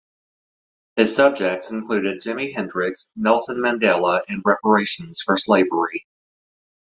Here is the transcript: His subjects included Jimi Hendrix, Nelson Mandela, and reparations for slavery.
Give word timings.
His 0.95 1.15
subjects 1.15 1.69
included 1.69 2.21
Jimi 2.21 2.55
Hendrix, 2.55 3.13
Nelson 3.15 3.57
Mandela, 3.57 4.21
and 4.27 4.41
reparations 4.43 5.21
for 5.23 5.37
slavery. 5.37 6.07